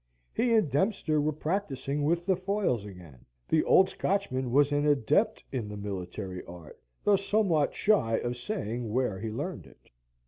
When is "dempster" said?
0.71-1.21